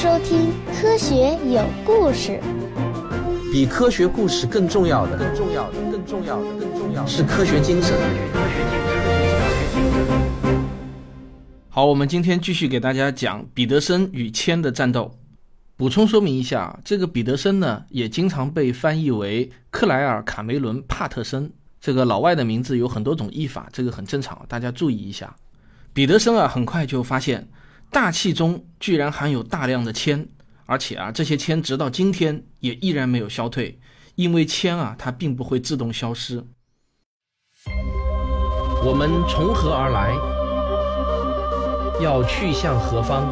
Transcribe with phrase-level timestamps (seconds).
[0.00, 0.48] 收听
[0.80, 2.40] 《科学有故事》。
[3.52, 7.94] 比科学故事更重要的，更重要的，更重要的，更重要的是科学精神。
[11.68, 15.14] 好，我们今天继续给大家讲彼得森与铅的战斗。
[15.76, 21.52] 补充说明一下，这个彼得森呢，也经常被翻译为克莱尔·卡梅伦·帕特森。
[21.78, 25.36] 这个老外的名字有很多种译法，这个很正常，大家注意一下。
[25.92, 27.46] 彼得森啊，很快就发现
[27.90, 30.28] 大气中居然含有大量的铅，
[30.64, 33.80] 而且啊，这些铅直到今天也依然没有消退，
[34.14, 36.44] 因为铅啊，它并不会自动消失。
[38.84, 40.14] 我们从何而来？
[42.00, 43.26] 要去向何方？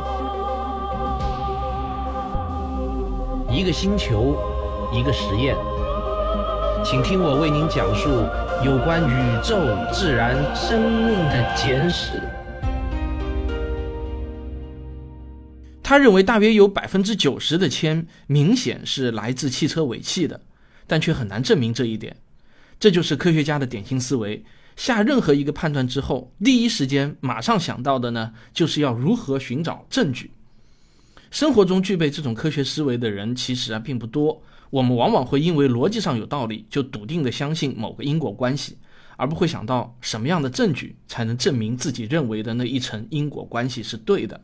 [3.48, 4.36] 一个星球，
[4.92, 5.56] 一个实验，
[6.84, 8.10] 请听我为您讲述
[8.64, 9.56] 有关宇宙、
[9.92, 12.20] 自然、生命的简史。
[15.88, 20.38] 他认为大约有百分之九十的铅明显是来自汽车尾气的，
[20.86, 22.14] 但却很难证明这一点。
[22.78, 24.44] 这就是科学家的典型思维：
[24.76, 30.30] 下任何一个判断之后，第一时间马上想到的呢，就是要如何寻找证据。
[31.30, 34.42] 生活中具备这种科学思维的人其实啊并不多。
[34.68, 38.76] 我们往往会因为逻辑上有道理，就笃定的相信某个因果关系，
[39.16, 44.38] 而不会想到什么样的证据才能证明自己认为的那一层因果关系是对的。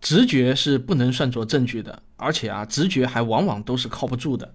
[0.00, 4.54] 直觉是不能算作证据的，而且啊，直觉还往往都是靠不住的。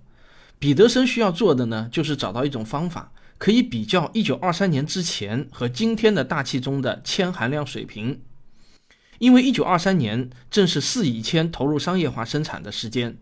[0.57, 8.21] 彼得森需要做的呢，就是找到一种方法，可以比较1923年之前和今天的大气中的铅含量水平。
[9.19, 13.17] 因为1923年正是四乙铅投入商业化生产的时间，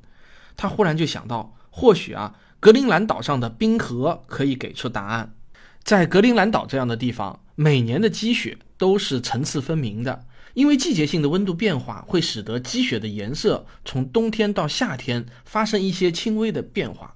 [0.55, 5.35] 他忽然就想到，或许啊，格陵兰岛上的冰河可以给出答案。
[5.83, 10.25] 在格陵兰岛这样的地方，每年的积雪都是层次分明的。
[10.53, 17.15] 因为季节性的温度变化会使得积雪的颜色从冬天到夏天发生一些轻微的变化，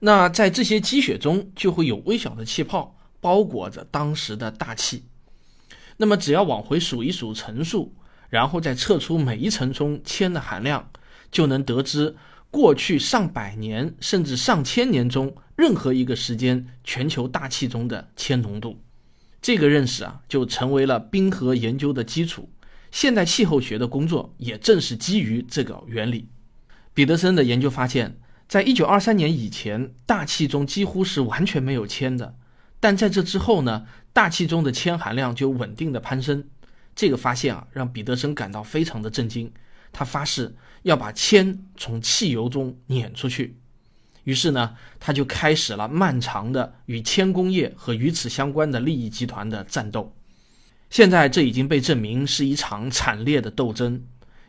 [0.00, 5.04] 那在这些积雪中就会有微小的气泡包裹着当时的大气。
[5.96, 7.94] 那么只要往回数一数层数，
[8.28, 10.90] 然后再测出每一层中铅的含量，
[11.30, 12.14] 就能得知
[12.50, 18.78] 过去上百年甚至上千年中任何一个时间全球大气中的铅浓度。
[19.40, 22.50] 这个认识啊，就成为了冰河研究的基础。
[22.90, 26.28] 现代气候学的工作也正是基于这个原理。
[26.94, 28.18] 彼得森的研究发现，
[28.48, 32.34] 在一九二三年以前，大气中几乎是完全没有铅的。
[32.80, 36.44] 但在这之后呢，大气中的铅含量就稳定的攀升。
[36.96, 39.52] 这个发现啊，让彼得森感到非常的震惊。
[39.92, 43.58] 他发誓要把铅从汽油中碾出去。
[44.24, 50.14] 于是呢，他就开始了漫长的与铅工业和与此相关的利益集团的战斗。
[50.90, 54.02] 现在这已经被证明是一场惨烈的斗争，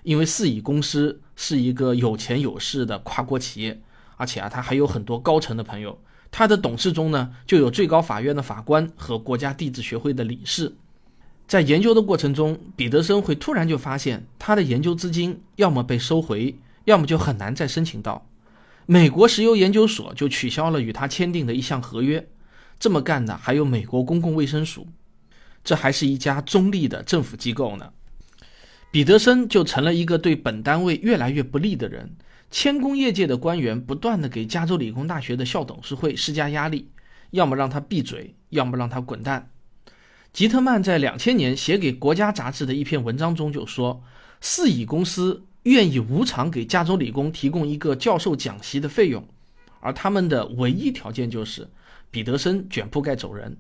[0.04, 3.82] 因为四乙公司是一个有钱有势的跨国企业，
[4.16, 6.00] 而且啊，他还有很多高层的朋友。
[6.32, 10.76] 他的董事中呢，就有最高法院的法官和国家地质学会的理事。
[11.48, 16.56] 在研究的过程中，彼得森会突然就发现，他的研究资金要么被收回，
[16.86, 18.28] 要么就很难再申请到。
[18.86, 22.28] 美国石油研究所就取消了与他签订的一项合约。
[22.80, 24.88] 这么干的还有美国公共卫生署。
[25.70, 27.94] 这还是一家中立的政府机构呢，
[28.90, 32.16] 彼得森就成了一个对本单位越来越不利的人。
[32.50, 36.90] 千工业界的官员不断的给加州理工大学的校董事会施加压力，
[37.30, 39.52] 要么让他闭嘴，要么让他滚蛋。
[40.34, 44.04] 吉特曼在两千年写给《国家》杂志的一篇文章中就说，
[44.42, 49.24] 四乙公司愿意无偿给加州理工提供一个教授讲席的费用，
[49.82, 51.70] 而他们的唯一条件就是
[52.10, 53.56] 彼得森卷铺盖走人。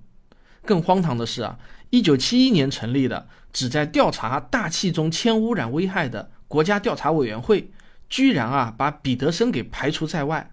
[0.65, 1.57] 更荒唐的是啊，
[1.89, 7.71] 一九七一年成立的旨在调查大气中铅污染危害的国家调查委员会，
[8.07, 10.51] 居然啊把彼得森给排除在外。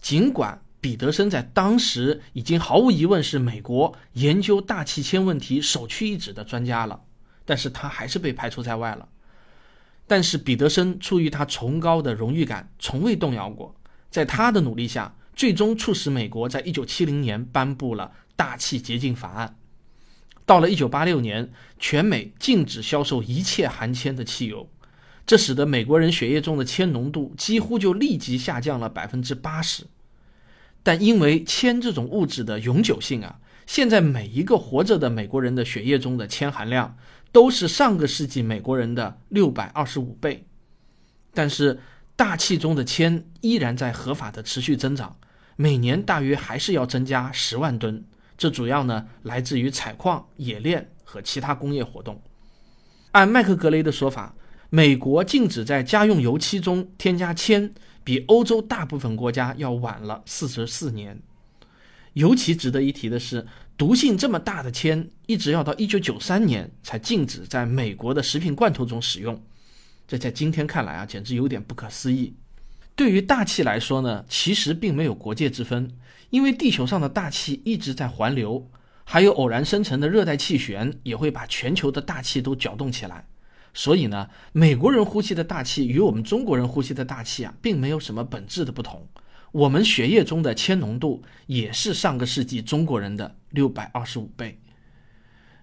[0.00, 7.00] 尽管彼得森在当时已经毫无疑问是美国研究大气铅问题首屈一指的专家了，
[7.44, 9.08] 但是他还是被排除在外了。
[10.06, 13.74] 但是彼得森出于他崇高的荣誉感，从未动摇过。
[14.08, 18.12] 在他的努力下，最终促使美国在一九七零年颁布了。
[18.36, 19.55] 大气洁净法案
[20.46, 24.70] 到了一九八六年，全美禁止销售一切含铅的汽油，
[25.26, 29.84] 这使得美国人血液中的铅浓度几乎就立即下降了百分之八十。
[30.84, 36.96] 但因为铅这种物质的永久性啊，现在每一个活着的美国人的血液中的铅含量
[37.32, 40.46] 都是上个世纪美国人的六百二十五倍。
[41.34, 41.80] 但是
[42.14, 45.16] 大气中的铅依然在合法的持续增长，
[45.56, 48.04] 每年大约还是要增加十万吨。
[48.36, 52.20] 这主要呢来自于采矿、冶炼和其他工业活动。
[53.12, 54.34] 按麦克格雷的说法，
[54.68, 57.72] 美国禁止在家用油漆中添加铅，
[58.04, 61.20] 比欧洲大部分国家要晚了四十四年。
[62.12, 63.46] 尤其值得一提的是，
[63.76, 69.42] 毒性这么大的铅，一直要到一九九三年才禁止在美国的食品罐头中使用。
[70.08, 72.34] 这在今天看来啊，简直有点不可思议。
[72.96, 75.90] 对于大气来说呢，其实并没有国界之分，
[76.30, 78.70] 因为地球上的大气一直在环流，
[79.04, 83.26] 还有偶然生成的热带气旋也会把全球的大气都搅动起来。
[83.74, 89.06] 所以呢，美国人呼吸的大气与我们中国人呼吸的大气啊，并没有什么本质的不同。
[89.52, 94.58] 我们血液中的铅浓度也是上个世纪中国人的六百二十五倍。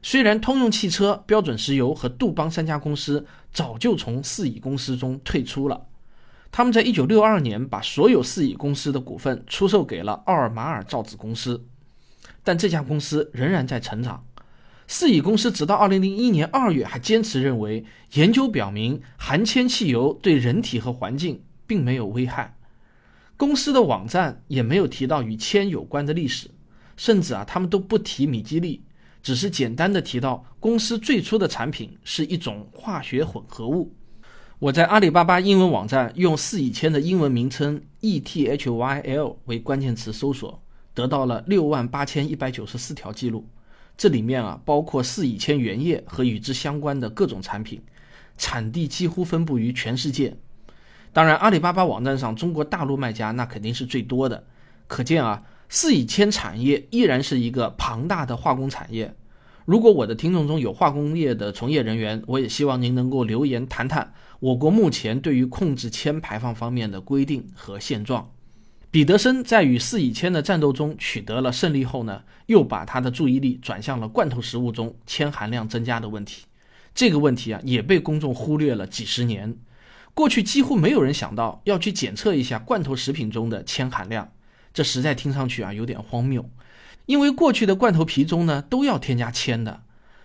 [0.03, 5.87] 虽然通用汽车、标准石油和杜邦三家公司早就从四乙公司中退出了。
[6.55, 11.65] 他们在一九六二年把所有四乙公司的股份出售给了奥尔马尔造纸公司，
[12.43, 14.23] 但这家公司仍然在成长。
[14.85, 22.55] 四乙公司直到二零零一年二月还坚持认为，研究表明含铅汽油对人体和环境并没有危害。
[23.35, 26.51] 公司的网站也没有提到与铅有关的历史，
[26.95, 28.83] 甚至啊，他们都不提米基利，
[29.23, 33.91] 只是简单的提到公司最初的产品是一种化学混合物。
[34.63, 40.63] 我在阿里巴巴英文网站用四乙铅的英文名称 ETHYL 为关键词搜索，
[40.93, 43.45] 得到了六万八千一百九十四条记录。
[43.97, 47.81] 这里面啊，包括四乙铅原液和与之相关的各种产品，
[48.37, 50.33] 产地几乎分布于全世界。
[51.11, 54.45] 当然，阿里巴巴网站上中国大陆卖家那肯定是最多的。
[54.87, 59.13] 可见啊，四乙铅产业依然是一个庞大的化工产业。
[59.65, 68.29] 如果我的听众中有化工业的从业人员，我也希望您能够留言谈谈我国目前对于控制铅排放方面的规定和现状。
[68.91, 76.43] 彼得森在与四乙铅的战斗中取得了胜利后呢，又把他的注意力转向了罐头食物中铅含量增加的问题。
[76.93, 79.57] 这个问题啊，也被公众忽略了几十年。
[80.13, 84.29] 过去几乎没有人想到要去检测一下罐头食品中的铅含量，
[84.71, 86.47] 这实在听上去啊有点荒谬。
[87.05, 89.83] 因为过去的罐头皮中呢都要添加铅的，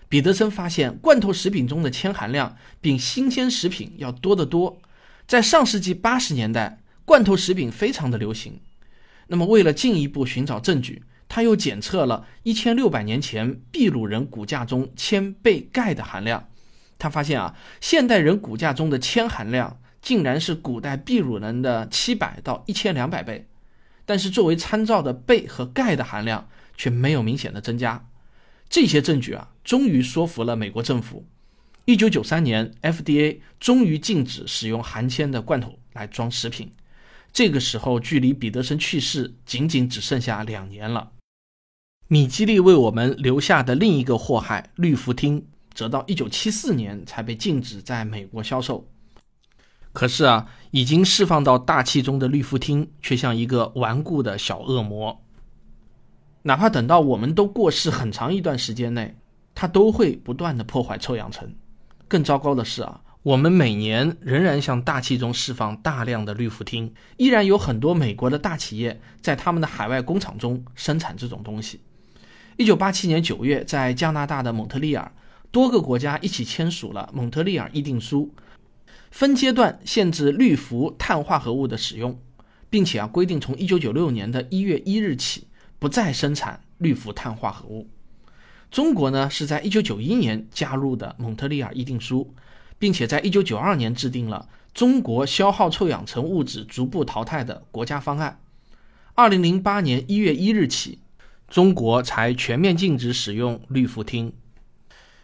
[0.09, 4.81] 彼得森发现罐头食品中的铅含量比新鲜食品要多得多。
[5.27, 8.61] 在上世纪八十年代，罐头食品非常的流行。
[9.27, 16.49] 那么为了进一步寻找证据，他又检测了一千六百年前秘鲁人骨架中铅钡钙的含量。
[16.97, 23.47] 他发现啊，现代人骨架中的铅含量竟然是古代秘鲁人的七百到一千两百倍，
[24.07, 26.49] 但是作为参照的钡和钙的含量。
[26.79, 28.09] 却没有明显的增加，
[28.71, 31.27] 这些证据啊，终于说服了美国政府。
[31.85, 36.71] 一九九三年，FDA 终于禁止使用含铅的罐头来装食品。
[37.33, 41.13] 这个时候，距离彼得森去世仅仅只剩下两年了。
[42.07, 45.43] 米基利为我们留下的另一个祸害——氯氟烃，
[45.75, 48.89] 则到一九七四年才被禁止在美国销售。
[49.93, 55.23] 可是啊，已经释放到大气中的氯氟烃，却像一个顽固的小恶魔。
[56.43, 59.17] 哪怕等到我们都过世很长一段时间内，
[59.55, 61.53] 它都会不断的破坏臭氧层。
[62.07, 71.81] 更糟糕的是啊，我们每年仍然向大气中释放大量的氯氟烃，依然有很多美国的大企业在他们的海外工厂中生产这种东西。
[72.57, 75.13] 一九八七年九月，在加拿大的蒙特利尔，
[75.51, 78.33] 多个国家一起签署了《蒙特利尔议定书》，
[79.11, 82.19] 分阶段限制氯氟碳化合物的使用，
[82.71, 85.49] 并且啊规定从一九九六年的一月一日起。
[85.79, 87.89] 不再生产氯氟碳化合物。
[88.71, 92.35] 中国呢是在一九九一年加入的蒙特利尔议定书，
[92.79, 98.41] 并且在一九九二年制定了中国消耗臭氧层物质逐步淘汰的国家方案。
[99.15, 100.99] 二零零八年一月一日起，
[101.49, 104.33] 中国才全面禁止使用氯氟烃。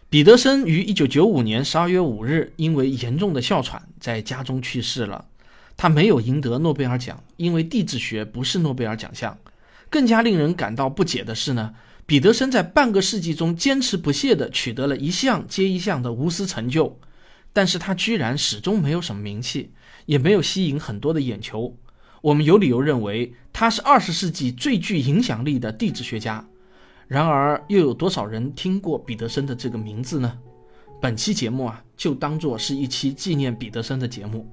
[0.09, 5.25] 彼得森于一九九五年十二月五日因为严重的哮喘在家中去世了。
[5.77, 9.37] 他没有赢得诺贝尔奖，因为地质学不是诺贝尔奖项。
[9.95, 11.73] 更加令人感到不解的是呢，
[12.05, 16.99] 彼得森在半个世纪中坚持不懈地取得了一项接一项的无私成就，
[17.53, 19.71] 但是他居然始终没有什么名气，
[20.05, 21.77] 也没有吸引很多的眼球。
[22.21, 26.45] 我们有理由认为他是二十世纪最具影响力的地质学家。
[27.07, 30.37] 然而，又有多少人听过彼得森的这个名字呢？
[31.01, 34.45] 本期节目啊，就当做是一期纪念彼得森的节目。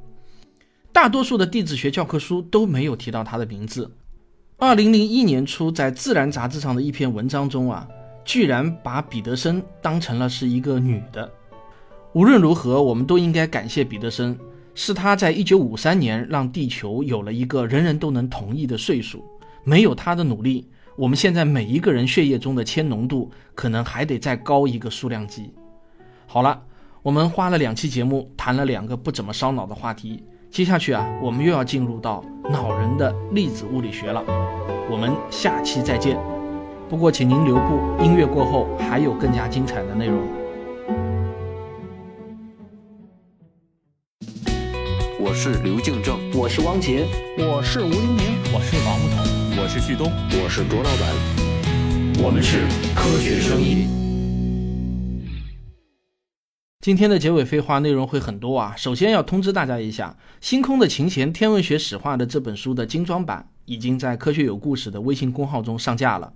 [0.93, 3.91] 大多数的地质学教科书都没有提到他的名字。
[4.63, 7.85] 二零零一年初，在《自然》杂志上的一篇文章中啊，
[8.25, 11.29] 居然把彼得森当成了是一个女的。
[12.13, 14.39] 无论如何，我们都应该感谢彼得森，
[14.73, 19.25] 是他在一九五三年让地球有了一个人人都能同意的岁数。
[19.65, 25.53] 没有他的努力，我们现在每一个人血液中的铅浓度可能还得再高一个数量级。
[26.25, 26.63] 好了，
[27.03, 34.23] 我们花了两期节目谈了两个不怎么烧脑的话题，接下去啊，我们又要进入到恼人的粒子物理学了。
[34.91, 36.19] 我们下期再见。
[36.91, 40.21] 不过请您留步，音乐过后还有更加精彩的内容。
[45.19, 47.07] 我是刘敬正，我是汪杰，
[47.39, 54.02] 我是吴黎明，我是王木头，我是旭东，我是卓老板，我们是科学声音。
[56.83, 66.33] 今天的结尾废话内容会很多啊，首先要通知大家一下，《星空的琴弦：天文学史话》的这本书的精装版已经在科学有故事的微信公号中上架了，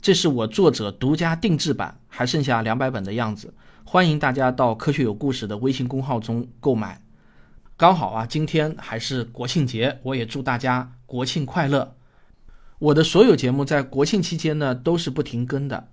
[0.00, 3.52] 这是我作者独家定制版，还剩下两百本的样子，
[3.84, 7.02] 欢迎大家到科学有故事的微信公号中购买。
[7.76, 11.94] 刚好啊，今天还是国庆节，我也祝大家国庆快乐。
[12.78, 15.88] 我的所有节目在国庆期间呢都是不停更的。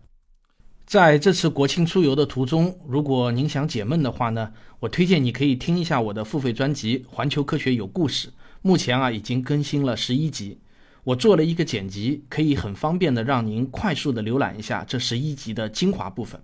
[0.88, 8.30] 在这次国庆出游的途中，如果您想解闷的话呢，我推荐你可以听一下我的付费专辑《环球科学有故事》。
[8.62, 10.58] 目前啊已经更新了十一集，
[11.04, 16.40] 我做了一个剪辑，可以很方便的让您快速的浏览一下这十一集的精华部分。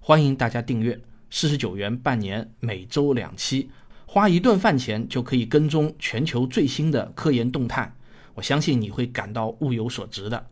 [0.00, 3.70] 欢迎大家订阅，四十九元半年，每周两期。
[4.04, 7.90] 花一顿饭钱就可以跟踪全球最新的科研动态，
[8.34, 10.46] 我相信你会感到物有所值的。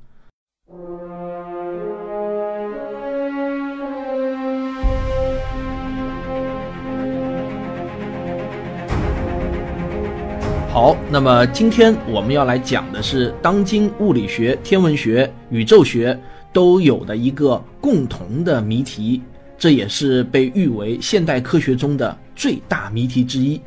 [10.77, 16.15] 好，那么今天我们要来讲的是当今物理学、天文学、宇宙学
[16.53, 19.23] 都有的一个共同的谜题。
[19.57, 23.59] 这也是被誉为现代科学中的最大谜题之一，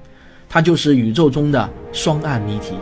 [0.48, 2.76] 它就是宇宙中的双暗谜题。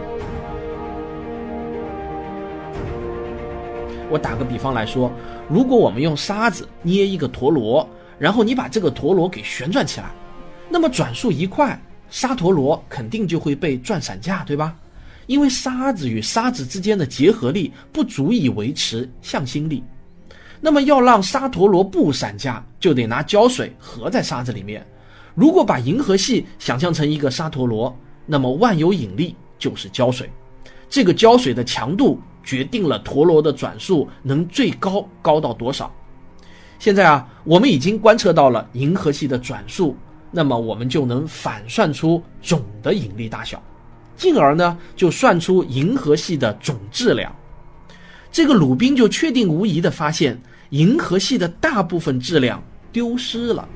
[4.09, 5.09] 我打个比方来说，
[5.47, 7.87] 如果我们用沙子捏一个陀螺，
[8.19, 10.11] 然后你把这个陀螺给旋转起来，
[10.67, 14.75] 那么转速一快，沙陀螺肯定就会被转散架，对吧？
[15.25, 19.83] 因为沙子与沙子之间的结合力不足以维持向心力。
[20.61, 24.85] 那么要让沙陀螺不散架，就得拿胶水合在沙子里面。
[25.35, 27.95] 如果把银河系想象成一个沙陀螺，
[28.25, 30.29] 那么万有引力就是胶水。
[30.89, 35.93] 这个胶水的强度决定了陀螺的转速能最高高到多少。
[36.79, 39.95] 现在啊，我们已经观测到了银河系的转速，
[40.37, 43.59] 那么我们就能反算出总的引力大小，
[44.15, 47.35] 进而呢就算出银河系的总质量。
[48.31, 50.39] 这个鲁宾就确定无疑地发现，
[50.69, 53.67] 银河系的大部分质量丢失了。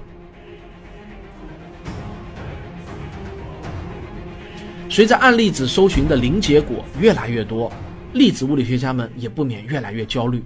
[4.87, 7.73] 随着暗粒子搜寻的零结果越来越多，
[8.13, 10.43] 粒子物理学家们也不免越来越焦虑。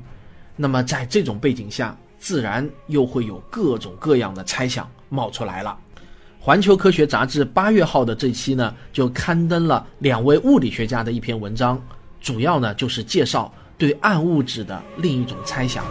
[0.55, 5.77] 那么在这种背景下，自然又会有各种各样的猜想冒出来了。
[6.45, 11.83] 环球科学杂志八月号的这期呢，就刊登了两位物理学家的一篇文章，
[12.21, 13.51] 主要呢就是介绍。
[13.79, 15.83] 对暗物质的另一种猜想。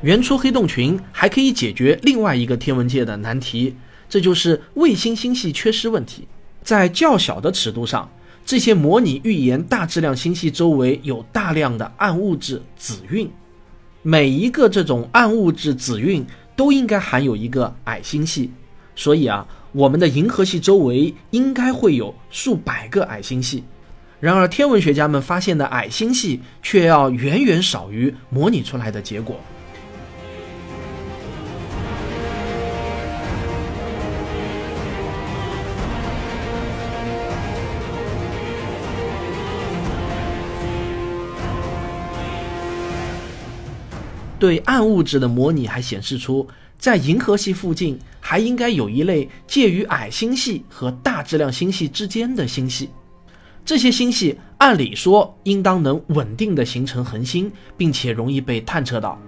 [0.00, 3.76] 原初黑洞群还可以解决另外一个天文界的难题，
[4.08, 6.26] 这就是卫星星系缺失问题。
[6.62, 8.10] 在较小的尺度上，
[8.48, 13.30] 这些模拟预言大质量星系周围有大量的暗物质子晕，
[14.00, 16.24] 每一个这种暗物质子晕
[16.56, 18.50] 都应该含有一个矮星系。
[18.96, 23.64] 所以啊，我们的银河系周围应该会有数百个矮星系。
[24.18, 29.38] 然而，天文学家们发现的矮星系却要远远少于模拟出来的结果。
[44.38, 46.46] 对暗物质的模拟还显示出。
[46.78, 52.88] 在银河系附近，还应该有一类介于矮星系和大质量星系之间的星系。
[53.64, 59.20] 这些星系按理说应当能稳定的形成恒星，并且容易被探测到。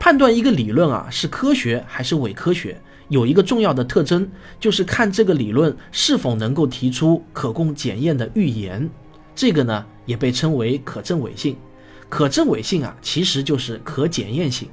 [0.00, 4.28] 判断一个理论啊是科学还是伪科学，有一个重要的特征，
[4.58, 8.90] 就是看这个理论是否能够提出可供检验的预言。
[9.36, 11.56] 这个呢，也被称为可证伪性。
[12.08, 14.68] 可证伪性啊，其实就是可检验性。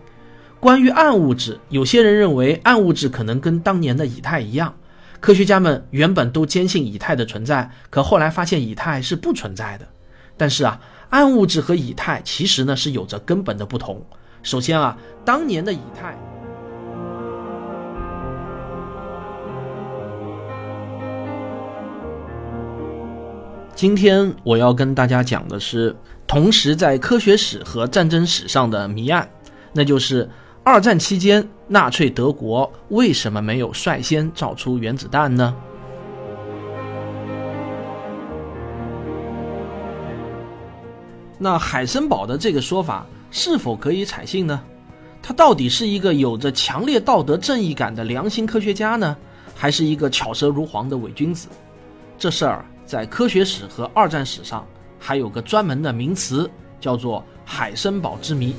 [0.59, 4.73] 关于暗物质，有些人认为暗物质可能跟当年的以太一样。
[5.19, 9.87] 科学家们原本都坚信以太的存在，可后来发现以太是不存在的。
[10.37, 14.05] 但是啊，暗物质和以太其实呢是有着根本的不同。
[14.41, 16.17] 首先啊，当年的以太。
[23.83, 25.93] 今天我要跟大家讲的是
[26.25, 29.29] 同时在科学史和战争史上的谜案，
[29.73, 30.29] 那就是
[30.63, 35.53] 二战期间纳粹德国为什么没有率先造出原子弹呢？
[41.37, 44.61] 那海森堡的这个说法是否可以采信呢？
[45.21, 49.17] 他到底是一个有着强烈道德正义感的良心科学家呢，
[49.53, 51.49] 还是一个巧舌如簧的伪君子？
[52.17, 54.65] 这事儿在科学史和二战史上
[54.99, 56.49] 还有个专门的名词，
[56.79, 58.55] 叫做“海森堡之谜”。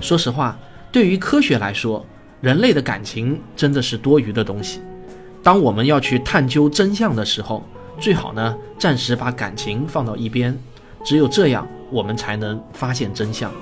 [0.00, 0.58] 说实话，
[0.90, 2.04] 对于科学来说，
[2.40, 4.80] 人类的感情真的是多余的东西。
[5.42, 7.62] 当我们要去探究真相的时候，
[7.98, 10.58] 最好呢暂时把感情放到一边，
[11.04, 13.52] 只有这样，我们才能发现真相。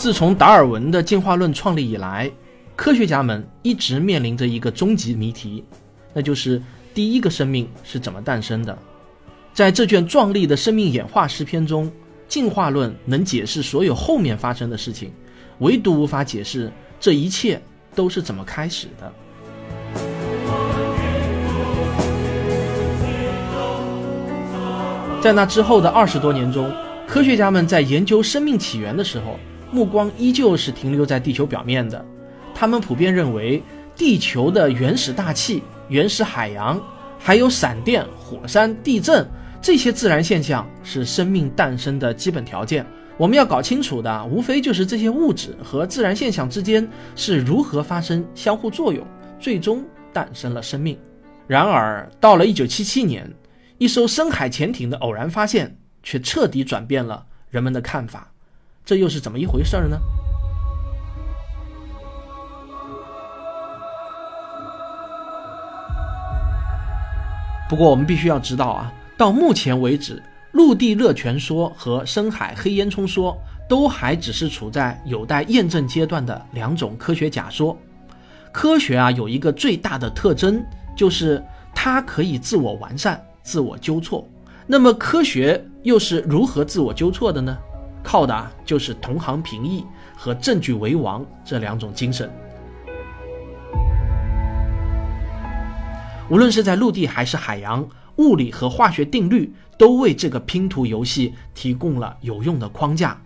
[0.00, 2.30] 自从达尔文的进化论创立以来，
[2.74, 5.62] 科学家们一直面临着一个终极谜题，
[6.14, 6.60] 那就是
[6.94, 8.78] 第一个生命是怎么诞生的。
[9.52, 11.92] 在这卷壮丽的生命演化诗篇中，
[12.26, 15.12] 进化论能解释所有后面发生的事情，
[15.58, 17.60] 唯独无法解释这一切
[17.94, 19.12] 都是怎么开始的。
[25.20, 26.72] 在那之后的二十多年中，
[27.06, 29.38] 科学家们在研究生命起源的时候。
[29.72, 32.04] 目光依旧是停留在地球表面的，
[32.54, 33.62] 他们普遍认为，
[33.94, 36.80] 地球的原始大气、原始海洋，
[37.18, 39.26] 还有闪电、火山、地震
[39.60, 42.84] 这些自然现象是生命诞生的基本条件。
[43.16, 49.06] 我们要搞清楚的，无非就是这些物质和自然现象之间是如何发生相互作用，
[49.38, 50.98] 最终诞生了生命。
[51.46, 53.30] 然而，到了1977年，
[53.76, 58.32] 一艘深海潜艇的偶然发现，却彻底转变了人们的看法。
[58.84, 59.98] 这又是怎么一回事呢？
[67.68, 73.38] 不过我们必须要知道啊，到目前为止，陆地热泉说和深海黑烟囱说
[73.68, 77.78] 都还只是处在有待验证阶段的两种科学假说。
[78.50, 80.60] 科学啊，有一个最大的特征，
[80.96, 81.40] 就是
[81.72, 84.28] 它可以自我完善、自我纠错。
[84.66, 87.56] 那么，科学又是如何自我纠错的呢？
[88.02, 89.84] 靠的就是同行评议
[90.16, 92.30] 和证据为王这两种精神。
[96.28, 97.86] 无论是在陆地还是海洋，
[98.16, 103.20] 物理和化学定律都为这个拼图游戏提供了有用的框架。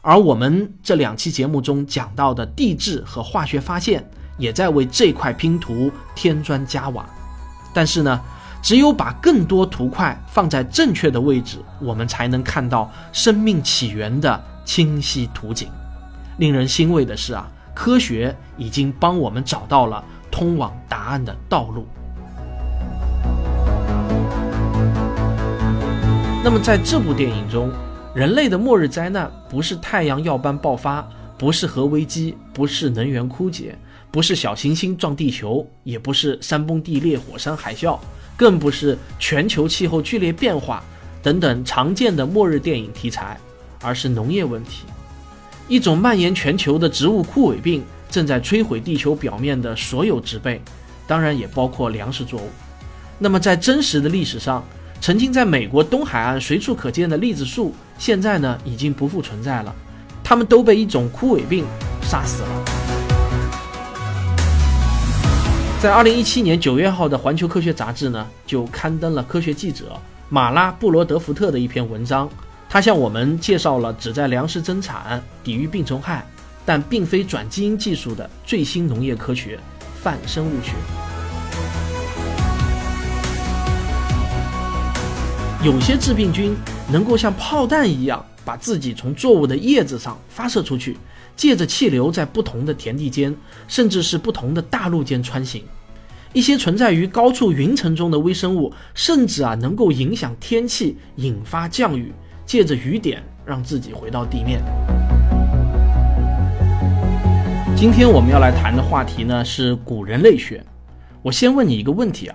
[0.00, 7.08] 而我们这两期节目中讲到的地质和化学发现，也在为这块拼图添砖加瓦。
[7.74, 8.20] 但是呢？
[8.62, 15.68] 只有把更多图块放在正确的位置，我们才能看到生命起源的清晰图景。
[16.38, 21.86] 令人欣慰的是啊，科学已经帮我们找到了通往答案的道路。
[26.44, 27.70] 那么在这部电影中，
[28.14, 31.06] 人类的末日灾难不是太阳耀斑爆发，
[31.38, 33.78] 不是核危机，不是能源枯竭，
[34.10, 37.98] 不是小行星撞地球，也不是山崩地裂、火山海啸。
[38.36, 40.80] 更不是全球气候剧烈变化
[41.20, 43.36] 等等常见的末日电影题材，
[43.82, 44.84] 而是农业问题。
[45.66, 50.62] 一种蔓延全球的植物枯萎病正在摧毁地球表面的所有植被，
[51.04, 52.48] 当然也包括粮食作物。
[53.18, 54.64] 那么，在真实的历史上，
[55.00, 59.74] 曾经在美国东海岸随处可见的栗子树，现在呢已经不复存在了，
[60.28, 61.64] 他们都被一种枯萎病
[62.02, 62.48] 杀死了。
[65.80, 72.28] 在二零一七年九月号的《环球科学》杂志呢，就刊登了科学记者马拉布罗德福特的一篇文章。
[72.68, 76.26] 他向我们介绍了旨在粮食增产、抵御病虫害，
[76.66, 79.58] 但并非转基因技术的最新农业科学——
[80.02, 80.72] 泛生物学。
[85.64, 86.54] 有些致病菌
[86.92, 90.96] 能够像炮弹一样，把自己从作物的叶子上发射出去。
[91.36, 93.32] 借着气流在不同的田地间，
[93.68, 95.62] 甚至是不同的大陆间穿行。
[96.32, 102.10] 一些存在于高处云层中的微生物，甚至啊能够影响天气，引发降雨，
[102.46, 104.62] 借着雨点让自己回到地面。
[107.76, 110.64] 今天我们要来谈的话题呢是古人类学。
[111.20, 112.34] 我先问你一个问题啊，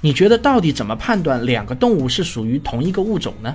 [0.00, 3.54] 你觉得到底怎么判断两个动物是属于同一个物种呢？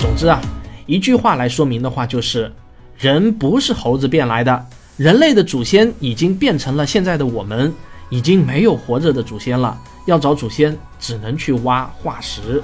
[0.00, 0.40] 总之啊，
[0.86, 2.50] 一句话来说明的话，就是
[2.96, 7.70] 人不是猴子变来的，人类的祖先已经变成了现在的我们，
[8.08, 9.78] 已经没有活着的祖先了。
[10.06, 12.62] 要找祖先，只能去挖化石。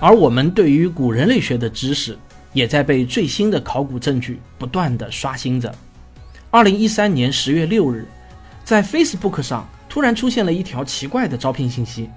[0.00, 2.18] 而我们对于古人类学的知识，
[2.54, 5.70] 也在被最新的考古证据不断的刷新着。
[6.50, 8.06] 二零一三年十月六日，
[8.64, 12.10] 在 Facebook 上突然出现了一条奇怪的招聘信息。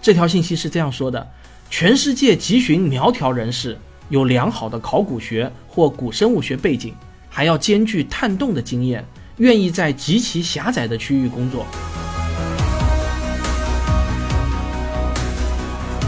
[0.00, 1.28] 这条信息是这样说的：
[1.68, 3.76] 全世界急寻苗条人士，
[4.10, 6.94] 有良好的考古学或古生物学背景，
[7.28, 9.04] 还要兼具探洞的经验，
[9.38, 11.66] 愿意在极其狭窄的区域工作。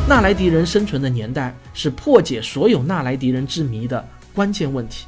[0.08, 5.06] 纳莱迪人生存的年代是破解所有纳莱迪人之谜的关键问题。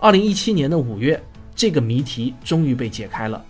[0.00, 1.22] 二零一七年的五月，
[1.54, 3.44] 这个谜题终于被解开了。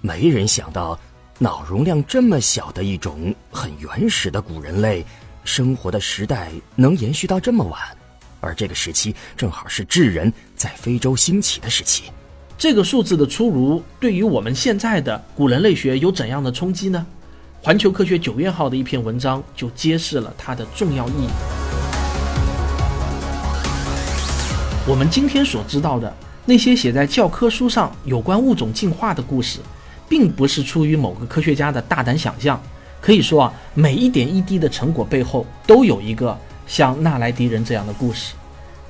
[0.00, 0.98] 没人想到，
[1.42, 5.02] 脑容量这么小的一种很原始的古人类，
[5.42, 7.80] 生活的时代能延续到这么晚，
[8.42, 12.12] 而这个时期正好是智人在非洲兴起的时期。
[12.58, 17.06] 这个数字的出炉，对于我们现在的古人类学有怎样的冲击呢？
[17.62, 21.28] 环球科学九月号的一篇文章就揭示了它的重要意义。
[24.86, 29.60] 我们今天所知道的那些写在教科书上有关物种进化的故事，
[30.10, 32.60] 并不是出于某个科学家的大胆想象。
[33.00, 38.34] 可以说啊，每一点一滴的成果背后都有一个像纳莱迪人这样的故事。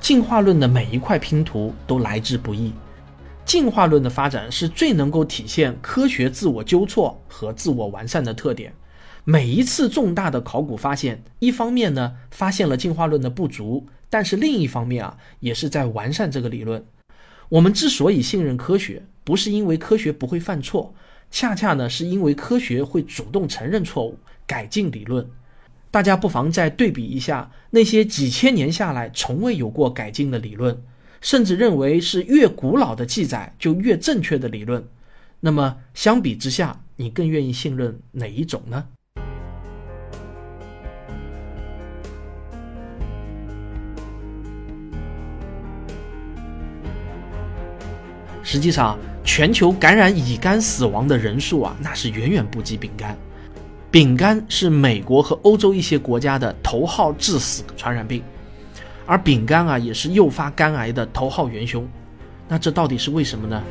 [0.01, 2.73] 进化论的每一块拼图都来之不易。
[3.45, 8.73] 进化论的发展是最能够体现科学自我纠错和自我完善的特点。
[9.23, 16.83] 每一次重大的考古发现，一方面呢发现了进化论的不足，但是另一方面啊也是在完善这个理论。
[17.49, 20.93] 我们之所以信任科学，不是因为科学不会犯错，
[21.31, 25.27] 恰恰呢是因为科学会主动承认错误，改进理论。
[25.89, 30.79] 大家不妨再对比一下那些几千年下来从未有过改进的理论。
[31.21, 34.83] 甚至认为是越古老的记载就越正确的理论，
[35.39, 38.87] 那么相比之下，你更愿意信任哪一种呢？
[48.41, 53.15] 实际上，全球感染乙肝死亡的人数啊，那是远远不及丙肝。
[53.89, 58.23] 丙肝是美国和欧洲一些国家的头号致死传染病。
[59.05, 61.87] 而丙肝啊，也是诱发肝癌的头号元凶。
[62.47, 63.61] 那这到底是为什么呢？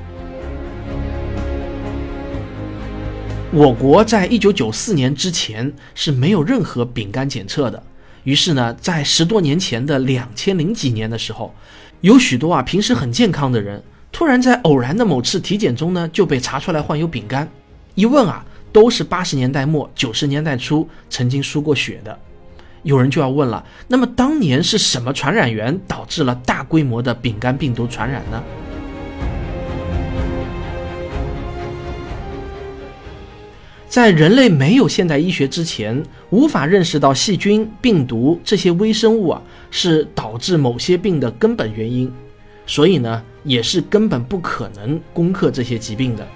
[3.52, 7.82] 我国在一九九四年之前是没有任何丙肝检测的。
[8.24, 11.54] 于是呢，在十多年前的两千零几年的时候，
[12.02, 17.48] 有许多啊平时很健康的人，突然在偶然的某次体检中呢就被查出来患有丙肝。
[17.94, 22.18] 一问啊，都是八十年代末九十年代初曾经输过血的。
[22.82, 28.42] 有人就要问了，那么当年是什么传染源导致了大规模的丙肝病毒传染呢？
[33.86, 42.10] 在人类没有现代医学之前，无法认识到细菌、病毒这些微生物啊是导致某些病的根本原因，
[42.66, 46.26] 所以呢，也是根本不可能攻克这些疾病的。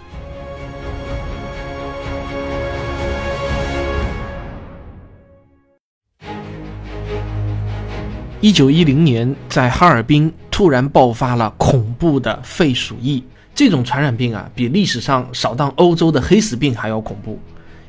[8.40, 13.24] 一九一零年，在哈尔滨突然爆发了恐怖的肺鼠疫。
[13.54, 17.38] 这种传染病啊，比历史上扫荡欧洲的黑死病还要恐怖，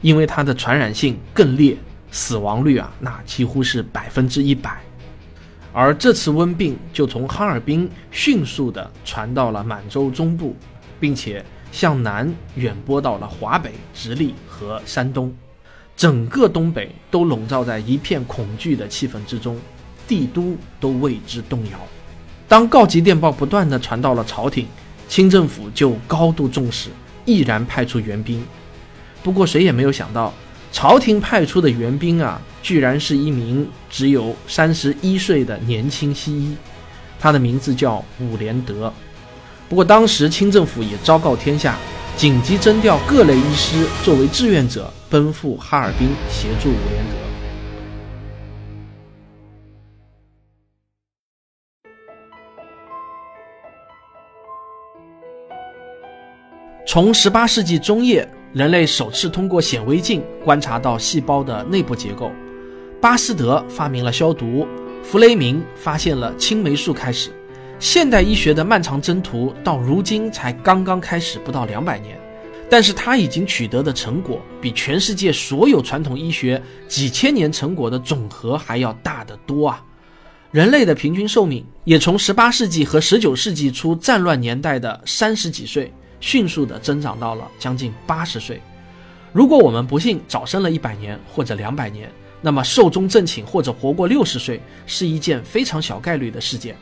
[0.01, 1.75] 因为它的传染性更烈，
[2.12, 4.80] 死亡率啊，那几乎是百分之一百。
[5.78, 10.56] 而这次瘟病就从哈尔滨迅速地传到了满洲中部，
[11.02, 15.36] 并且向南远播到了华北、直隶和山东，
[15.98, 19.60] 整个东北都笼罩在一片恐惧的气氛之中。
[20.08, 21.80] 帝都都为之动摇。
[22.48, 24.68] 当告急电报不断地传到了朝廷，
[25.10, 26.90] 清政府就高度重视，
[27.26, 28.46] 毅然派出援兵。
[29.24, 30.32] 不过谁也没有想到，
[30.76, 36.54] 朝廷派出的援兵啊，居然是一名只有三十一岁的年轻西医，
[37.18, 38.92] 他的名字叫伍连德。
[39.70, 41.78] 不过当时清政府也昭告天下，
[42.18, 47.16] 紧急征调各类医师作为志愿者，奔赴哈尔滨协助伍连德。
[56.86, 62.32] 从18世纪中叶，人类首次通过显微镜观察到细胞的内部结构。
[63.02, 64.65] 巴斯德发明了消毒，
[65.04, 67.32] 弗雷明发现了青霉素开始，
[67.80, 72.18] 现代医学的漫长征途到如今才刚刚开始，不到两百年。
[72.70, 79.84] 但是他已经取得的成果，比全世界所有传统医学几千年成果的总和还要大得多啊！
[80.52, 85.91] 人类的平均寿命也从18世纪和19世纪初战乱年代的三十几岁。
[86.26, 88.60] 迅速地增长到了将近八十岁。
[89.32, 92.12] 如果我们不幸早生了一百年或者两百年，
[92.42, 96.76] 那么寿终正寝或者活过六十岁是一件非常小概率的事件。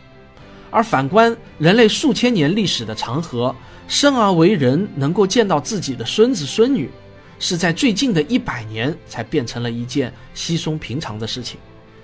[0.72, 3.54] 而反观人类数千年历史的长河，
[3.86, 6.90] 生而为人能够见到自己的孙子孙女，
[7.38, 11.60] 是在最近的一百年才变成了一件稀松平常的事情。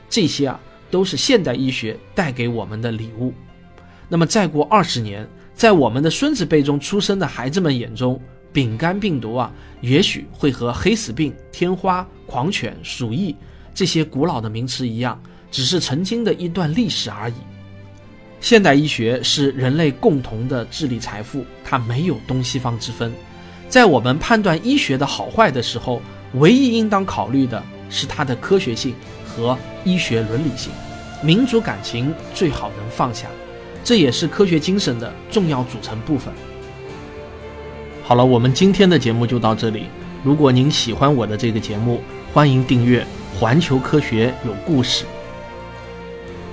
[0.09, 0.59] 这些啊，
[0.91, 3.33] 都是现代医学带给我们的礼物。
[4.09, 5.25] 那么再过二十年，
[5.59, 8.17] 在我们的孙子辈中出生的孩子们眼中，
[8.53, 13.35] 丙肝病毒啊，也许会和黑死病、天花、狂犬、鼠疫
[13.75, 17.33] 这些古老的名词一样，只是曾经的一段历史而已。
[18.39, 23.11] 现代医学是人类共同的智力财富，它没有东西方之分。
[23.67, 26.01] 在我们判断医学的好坏的时候，
[26.35, 28.95] 唯一应当考虑的是它的科学性
[29.27, 30.71] 和医学伦理性。
[31.21, 33.27] 民族感情最好能放下，
[33.83, 36.33] 这也是科学精神的重要组成部分。
[38.03, 39.85] 好了，我们今天的节目就到这里。
[40.23, 42.01] 如果您喜欢我的这个节目，
[42.33, 43.01] 欢迎订阅
[43.39, 45.05] 《环球科学有故事》。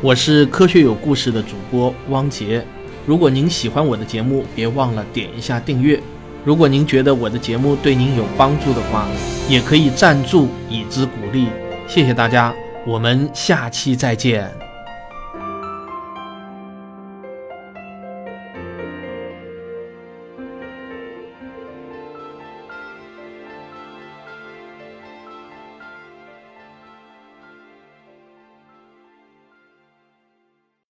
[0.02, 2.64] 我是科学有故事的主播汪杰。
[3.06, 6.00] 如果您喜欢我的节目，别忘了点一下订阅。
[6.44, 9.06] 如果您觉得我的节目对您有帮助的话，
[9.48, 11.48] 也可以赞助以资鼓励。
[11.88, 12.54] 谢谢大家，
[12.86, 14.65] 我们下期再见。